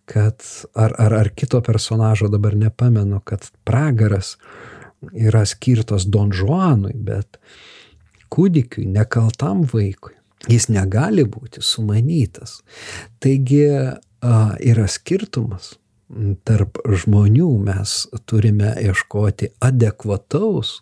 kad 0.09 0.43
ar, 0.75 0.95
ar, 0.99 1.15
ar 1.21 1.31
kito 1.37 1.61
personažo 1.65 2.29
dabar 2.33 2.57
nepamenu, 2.57 3.21
kad 3.25 3.47
pragaras 3.69 4.37
yra 5.13 5.45
skirtas 5.47 6.09
Don 6.11 6.33
Juanui, 6.35 6.95
bet 6.95 7.39
kūdikiui, 8.33 8.89
nekaltam 8.93 9.65
vaikui. 9.69 10.17
Jis 10.49 10.69
negali 10.71 11.25
būti 11.27 11.63
sumanytas. 11.65 12.61
Taigi 13.21 13.65
yra 14.23 14.87
skirtumas 14.89 15.75
tarp 16.49 16.79
žmonių, 16.89 17.51
mes 17.67 18.07
turime 18.25 18.73
ieškoti 18.81 19.51
adekvataus 19.61 20.79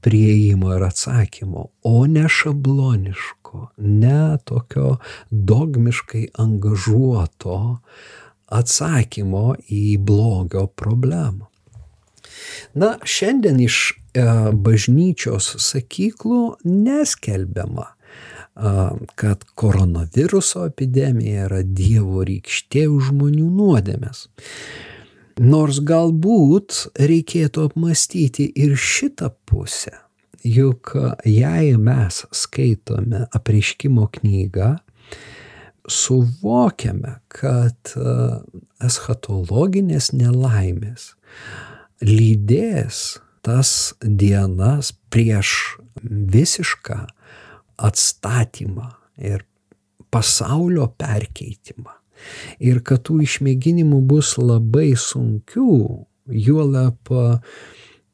prieimo 0.00 0.72
ir 0.74 0.86
atsakymo, 0.88 1.66
o 1.86 2.06
ne 2.06 2.24
šabloniško 2.28 3.39
dalyko, 3.50 3.68
ne 3.76 4.38
tokio 4.44 4.96
dogmiškai 5.30 6.28
angažuoto 6.38 7.78
atsakymo 8.46 9.56
į 9.68 9.98
blogio 9.98 10.66
problemą. 10.66 11.46
Na, 12.74 12.98
šiandien 13.04 13.60
iš 13.60 13.92
e, 14.14 14.24
bažnyčios 14.52 15.56
sakyklų 15.58 16.56
neskelbiama, 16.64 17.86
e, 17.86 18.74
kad 19.14 19.44
koronaviruso 19.54 20.66
epidemija 20.66 21.46
yra 21.46 21.62
Dievo 21.62 22.24
rykštė 22.24 22.88
už 22.88 23.12
žmonių 23.12 23.50
nuodėmės. 23.50 24.28
Nors 25.40 25.80
galbūt 25.80 26.90
reikėtų 26.98 27.70
apmastyti 27.70 28.50
ir 28.56 28.76
šitą 28.76 29.30
pusę 29.46 30.09
juk 30.44 30.94
jei 31.26 31.74
mes 31.76 32.22
skaitome 32.32 33.26
apreiškimo 33.36 34.06
knygą, 34.16 34.76
suvokiame, 35.90 37.16
kad 37.32 37.94
e, 37.96 38.14
eschatologinės 38.86 40.12
nelaimės 40.14 41.14
lydės 42.04 43.20
tas 43.44 43.94
dienas 44.00 44.92
prieš 45.12 45.54
visišką 46.04 46.98
atstatymą 47.80 48.90
ir 49.20 49.44
pasaulio 50.12 50.90
perkeitimą. 51.00 51.96
Ir 52.60 52.82
kad 52.84 53.06
tų 53.08 53.22
išmėginimų 53.24 54.02
bus 54.04 54.34
labai 54.36 54.92
sunkių, 54.98 56.04
juolap 56.28 57.08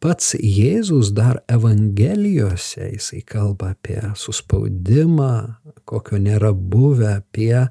pats 0.03 0.35
Jėzus 0.39 1.13
dar 1.17 1.41
Evangelijose, 1.51 2.91
jisai 2.95 3.23
kalba 3.27 3.73
apie 3.75 3.99
suspaudimą, 4.19 5.33
kokio 5.89 6.21
nėra 6.23 6.53
buvę, 6.53 7.17
apie, 7.21 7.67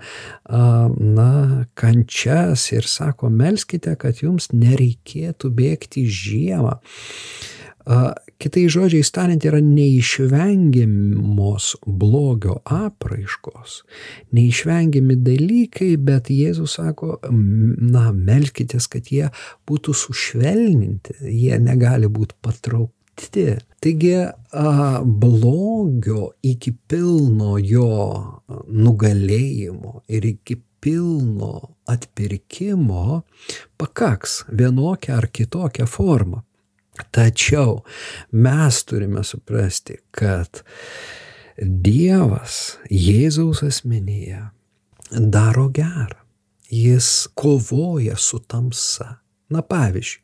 na, 0.47 1.31
kančias 1.77 2.69
ir 2.73 2.87
sako, 2.89 3.29
melskite, 3.29 3.95
kad 3.99 4.23
jums 4.23 4.51
nereikėtų 4.55 5.51
bėgti 5.55 6.05
žiemą. 6.07 6.79
Kitai 8.35 8.65
žodžiai 8.67 9.05
tariant, 9.15 9.45
yra 9.47 9.61
neišvengiamos 9.63 11.69
blogio 11.87 12.57
apraiškos, 12.67 13.77
neišvengiami 14.35 15.15
dalykai, 15.23 15.93
bet 15.95 16.27
Jėzus 16.33 16.75
sako, 16.75 17.15
na, 17.31 18.09
melkitės, 18.11 18.89
kad 18.91 19.07
jie 19.07 19.29
būtų 19.69 19.95
sušvelninti, 19.95 21.15
jie 21.31 21.55
negali 21.63 22.09
būti 22.11 22.35
patraukti. 22.43 23.45
Taigi 23.79 24.27
blogio 25.23 26.33
iki 26.43 26.73
pilno 26.75 27.55
jo 27.63 27.87
nugalėjimo 28.67 30.03
ir 30.11 30.27
iki 30.33 30.59
pilno 30.83 31.53
atpirkimo 31.87 33.23
pakaks 33.79 34.43
vienokią 34.51 35.21
ar 35.21 35.29
kitokią 35.31 35.87
formą. 35.87 36.43
Tačiau 37.11 37.81
mes 38.31 38.83
turime 38.87 39.23
suprasti, 39.23 39.97
kad 40.15 40.61
Dievas 41.59 42.77
Jėzaus 42.91 43.63
asmenyje 43.67 44.41
daro 45.11 45.69
gerą. 45.69 46.21
Jis 46.71 47.27
kovoja 47.37 48.17
su 48.17 48.39
tamsa. 48.39 49.19
Na 49.49 49.61
pavyzdžiui, 49.61 50.23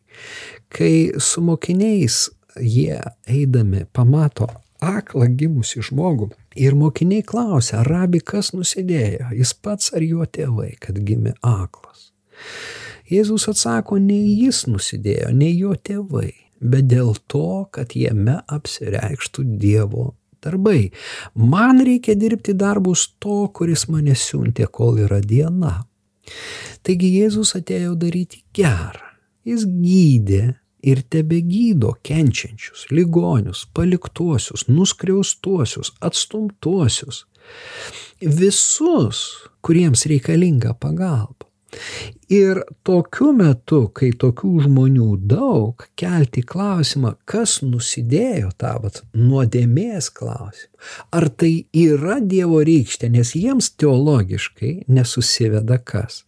kai 0.73 1.11
su 1.21 1.43
mokiniais 1.45 2.23
jie 2.57 2.97
eidami 3.29 3.85
pamato 3.93 4.47
aklą 4.81 5.27
gimusi 5.37 5.83
žmogų 5.85 6.31
ir 6.57 6.75
mokiniai 6.75 7.23
klausia, 7.23 7.83
rabi 7.85 8.19
kas 8.25 8.51
nusidėjo, 8.55 9.29
jis 9.37 9.53
pats 9.53 9.93
ar 9.93 10.01
jo 10.01 10.25
tėvai, 10.25 10.73
kad 10.81 10.97
gimė 10.97 11.35
aklas. 11.45 12.09
Jėzus 13.11 13.45
atsako, 13.51 13.99
nei 14.01 14.39
jis 14.41 14.65
nusidėjo, 14.71 15.29
nei 15.35 15.53
jo 15.53 15.75
tėvai, 15.75 16.31
bet 16.61 16.87
dėl 16.91 17.15
to, 17.27 17.67
kad 17.73 17.95
jame 17.97 18.39
apsireikštų 18.47 19.45
Dievo 19.61 20.11
darbai. 20.41 20.91
Man 21.35 21.83
reikia 21.85 22.15
dirbti 22.17 22.55
darbus 22.57 23.07
to, 23.21 23.45
kuris 23.53 23.87
mane 23.89 24.15
siuntė, 24.17 24.67
kol 24.71 24.99
yra 25.05 25.21
diena. 25.21 25.81
Taigi 26.85 27.11
Jėzus 27.19 27.55
atėjo 27.59 27.95
daryti 27.99 28.43
gerą. 28.55 29.09
Jis 29.45 29.65
gydė 29.65 30.43
ir 30.85 31.01
tebe 31.09 31.41
gydo 31.45 31.95
kenčiančius, 32.05 32.87
ligonius, 32.93 33.65
paliktuosius, 33.73 34.67
nuskriaustuosius, 34.69 35.93
atstumtuosius. 36.01 37.25
Visus, 38.21 39.21
kuriems 39.65 40.05
reikalinga 40.09 40.75
pagalba. 40.77 41.40
Ir 42.31 42.61
tokiu 42.87 43.31
metu, 43.35 43.85
kai 43.95 44.11
tokių 44.15 44.51
žmonių 44.65 45.07
daug, 45.31 45.83
kelti 45.99 46.43
klausimą, 46.47 47.15
kas 47.27 47.59
nusidėjo 47.63 48.51
tą 48.59 48.75
vat, 48.83 49.01
nuodėmės 49.15 50.11
klausimą. 50.15 50.71
Ar 51.15 51.27
tai 51.29 51.53
yra 51.75 52.19
Dievo 52.23 52.61
rykštė, 52.67 53.11
nes 53.11 53.33
jiems 53.35 53.73
teologiškai 53.79 54.73
nesusiveda 54.91 55.79
kas. 55.83 56.23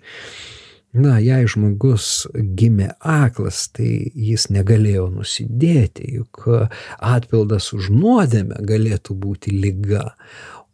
Na, 0.94 1.16
jei 1.18 1.48
žmogus 1.50 2.28
gimė 2.36 2.92
aklas, 3.00 3.64
tai 3.74 4.12
jis 4.14 4.52
negalėjo 4.54 5.08
nusidėti, 5.16 6.12
juk 6.20 6.44
atpildas 7.00 7.72
už 7.74 7.90
nuodėmę 7.96 8.60
galėtų 8.62 9.16
būti 9.18 9.56
lyga, 9.58 10.12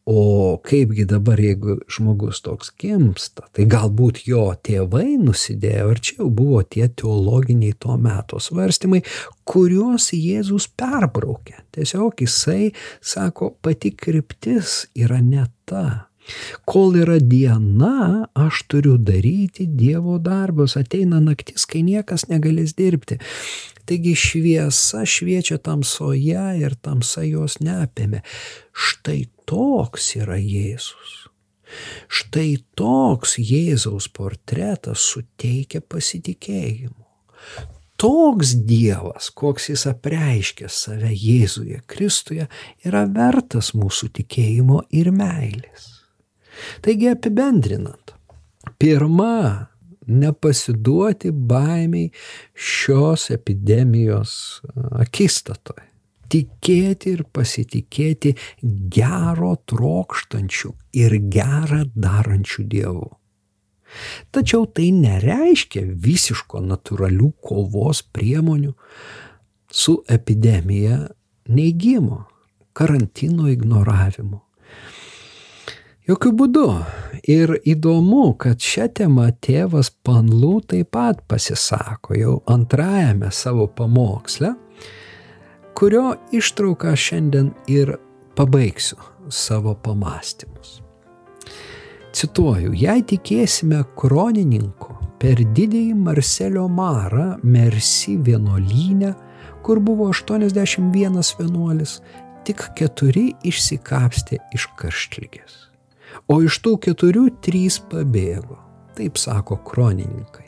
O 0.09 0.57
kaipgi 0.65 1.03
dabar, 1.05 1.37
jeigu 1.37 1.75
žmogus 1.91 2.39
toks 2.41 2.71
gimsta, 2.81 3.43
tai 3.53 3.67
galbūt 3.69 4.23
jo 4.25 4.47
tėvai 4.65 5.19
nusidėjo, 5.21 5.91
ir 5.93 6.01
čia 6.01 6.15
jau 6.23 6.31
buvo 6.33 6.63
tie 6.65 6.87
teologiniai 6.89 7.77
to 7.77 7.93
meto 8.01 8.41
svarstymai, 8.41 9.03
kuriuos 9.45 10.09
Jėzus 10.17 10.65
perbraukė. 10.81 11.59
Tiesiog 11.77 12.25
jisai 12.25 12.71
sako, 13.05 13.53
pati 13.61 13.93
kryptis 13.93 14.87
yra 14.97 15.21
ne 15.21 15.45
ta. 15.69 16.08
Kol 16.69 16.97
yra 17.01 17.17
diena, 17.21 18.27
aš 18.37 18.63
turiu 18.71 18.97
daryti 18.97 19.67
Dievo 19.67 20.17
darbus, 20.23 20.77
ateina 20.79 21.21
naktis, 21.23 21.65
kai 21.69 21.83
niekas 21.87 22.27
negalės 22.31 22.75
dirbti. 22.77 23.19
Taigi 23.89 24.13
šviesa 24.13 25.01
šviečia 25.09 25.57
tamsoje 25.65 26.45
ir 26.61 26.75
tamsa 26.77 27.23
jos 27.25 27.57
neapėmė. 27.65 28.21
Štai 28.69 29.23
toks 29.49 30.13
yra 30.19 30.37
Jėzus. 30.37 31.17
Štai 32.09 32.59
toks 32.77 33.37
Jėzaus 33.41 34.09
portretas 34.13 35.05
suteikia 35.11 35.81
pasitikėjimo. 35.81 37.05
Toks 37.99 38.53
Dievas, 38.63 39.27
koks 39.35 39.69
jis 39.73 39.83
apreiškia 39.89 40.69
save 40.71 41.11
Jėzuje 41.11 41.81
Kristuje, 41.89 42.45
yra 42.87 43.03
vertas 43.11 43.73
mūsų 43.75 44.13
tikėjimo 44.21 44.85
ir 44.95 45.11
meilės. 45.11 45.98
Taigi 46.85 47.09
apibendrinant, 47.11 48.15
pirma 48.79 49.67
nepasiduoti 50.09 51.31
baimiai 51.31 52.09
šios 52.53 53.29
epidemijos 53.35 54.33
akistatoje. 55.03 55.85
Tikėti 56.29 57.15
ir 57.15 57.23
pasitikėti 57.33 58.35
gero 58.93 59.55
trokštančių 59.69 60.73
ir 61.01 61.15
gerą 61.33 61.87
darančių 61.97 62.65
dievų. 62.69 63.07
Tačiau 64.29 64.67
tai 64.69 64.91
nereiškia 64.93 65.87
visiško 65.89 66.61
natūralių 66.61 67.31
kovos 67.41 68.03
priemonių 68.13 68.75
su 69.73 69.95
epidemija 70.05 71.07
neigimo, 71.49 72.27
karantino 72.77 73.49
ignoravimo 73.49 74.43
Jokių 76.09 76.29
būdų. 76.33 76.69
Ir 77.29 77.51
įdomu, 77.69 78.31
kad 78.41 78.63
šią 78.65 78.87
temą 78.97 79.27
tėvas 79.45 79.91
Panlų 80.07 80.53
taip 80.71 80.87
pat 80.95 81.19
pasisako 81.29 82.15
jau 82.17 82.31
antrajame 82.49 83.29
savo 83.35 83.67
pamoksle, 83.69 84.55
kurio 85.77 86.15
ištrauką 86.33 86.95
šiandien 86.97 87.51
ir 87.69 87.93
pabaigsiu 88.39 88.97
savo 89.29 89.75
pamastymus. 89.85 90.79
Cituoju, 92.15 92.73
jei 92.73 93.05
tikėsime 93.05 93.83
kronininku 93.99 94.97
per 95.21 95.45
didįjį 95.45 95.93
Marselio 95.93 96.65
Marą 96.73 97.35
Mersi 97.43 98.17
vienuolynę, 98.17 99.13
kur 99.61 99.77
buvo 99.77 100.09
81 100.09 101.21
vienuolis, 101.37 101.99
tik 102.49 102.71
keturi 102.73 103.35
išsikapstė 103.45 104.41
iš 104.57 104.71
karštlygės 104.79 105.69
o 106.29 106.39
iš 106.45 106.59
tų 106.63 106.75
keturių 106.85 107.25
trys 107.43 107.79
pabėgo, 107.91 108.57
taip 108.97 109.19
sako 109.21 109.59
kronininkai. 109.65 110.47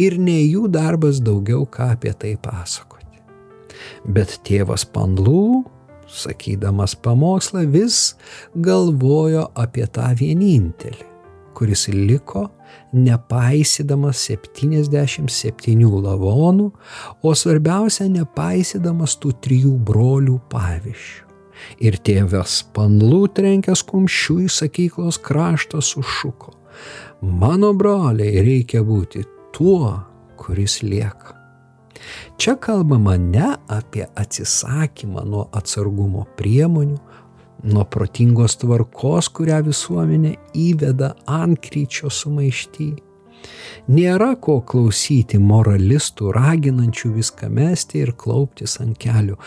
Ir 0.00 0.16
ne 0.22 0.38
jų 0.44 0.68
darbas 0.70 1.20
daugiau 1.24 1.66
ką 1.66 1.92
apie 1.96 2.12
tai 2.14 2.36
pasakoti. 2.40 3.20
Bet 4.06 4.38
tėvas 4.46 4.84
Panlų, 4.86 5.64
sakydamas 6.10 6.94
pamokslą, 7.02 7.64
vis 7.70 8.14
galvojo 8.54 9.48
apie 9.58 9.86
tą 9.90 10.10
vienintelį, 10.18 11.06
kuris 11.56 11.88
liko 11.94 12.48
nepaisydamas 12.94 14.22
77 14.30 15.90
lavonų, 16.06 16.68
o 17.22 17.34
svarbiausia 17.34 18.06
nepaisydamas 18.10 19.18
tų 19.22 19.34
trijų 19.42 19.74
brolių 19.90 20.38
pavyzdžių 20.50 21.29
ir 21.78 21.98
tėvas 22.04 22.60
panlų 22.76 23.26
trenkęs 23.36 23.82
kumščių 23.88 24.38
į 24.46 24.48
sakyklos 24.54 25.20
kraštą 25.24 25.82
sušuko. 25.84 26.54
Mano 27.20 27.74
broliai 27.76 28.40
reikia 28.46 28.80
būti 28.86 29.26
tuo, 29.52 29.98
kuris 30.40 30.80
lieka. 30.82 31.36
Čia 32.40 32.56
kalbama 32.56 33.18
ne 33.20 33.54
apie 33.68 34.06
atsisakymą 34.16 35.26
nuo 35.28 35.42
atsargumo 35.52 36.24
priemonių, 36.38 36.96
nuo 37.68 37.84
protingos 37.84 38.56
tvarkos, 38.62 39.28
kurią 39.36 39.60
visuomenė 39.66 40.32
įveda 40.56 41.12
ant 41.28 41.60
kryčio 41.60 42.08
sumaišty. 42.08 42.94
Nėra 43.90 44.34
ko 44.42 44.60
klausyti 44.66 45.40
moralistų, 45.42 46.30
raginančių 46.36 47.12
viską 47.16 47.48
mesti 47.50 48.04
ir 48.04 48.12
klauptis 48.18 48.76
ant 48.82 48.98
kelių. 49.00 49.38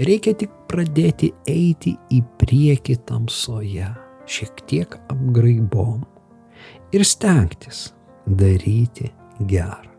Reikia 0.00 0.34
tik 0.38 0.54
pradėti 0.70 1.32
eiti 1.48 1.94
į 2.10 2.22
priekį 2.40 2.96
tamsoje, 3.08 3.92
šiek 4.26 4.64
tiek 4.70 4.96
apgraibom 5.12 6.02
ir 6.92 7.04
stengtis 7.06 7.90
daryti 8.26 9.10
gerą. 9.40 9.90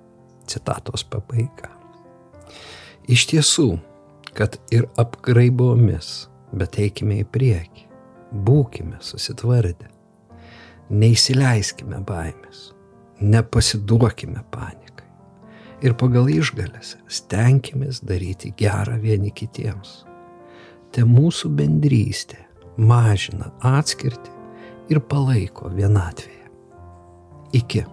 Citatos 0.48 1.06
pabaiga. 1.08 1.70
Iš 3.08 3.26
tiesų, 3.32 3.70
kad 4.36 4.58
ir 4.76 4.89
apgraibomis, 5.00 6.28
bet 6.52 6.78
eikime 6.84 7.22
į 7.22 7.28
priekį, 7.32 7.86
būkime 8.46 9.00
susitvardę, 9.04 9.88
neįsileiskime 10.92 12.02
baimės, 12.08 12.72
nepasiduokime 13.21 14.43
panikai 14.52 15.08
ir 15.84 15.95
pagal 15.99 16.30
išgalės 16.32 16.95
stenkimės 17.12 18.02
daryti 18.08 18.54
gerą 18.58 18.97
vieni 19.02 19.34
kitiems. 19.36 20.04
Te 20.93 21.04
mūsų 21.04 21.49
bendrystė 21.58 22.39
mažina 22.78 23.52
atskirti 23.60 24.32
ir 24.93 25.02
palaiko 25.10 25.71
vienatvėje. 25.73 26.47
Iki. 27.54 27.84